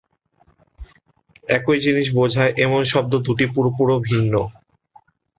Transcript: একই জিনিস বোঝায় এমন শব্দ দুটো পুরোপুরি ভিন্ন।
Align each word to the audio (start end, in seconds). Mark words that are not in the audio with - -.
একই 1.49 1.79
জিনিস 1.85 2.07
বোঝায় 2.17 2.51
এমন 2.65 2.81
শব্দ 2.91 3.13
দুটো 3.27 3.45
পুরোপুরি 3.53 3.95
ভিন্ন। 4.07 4.33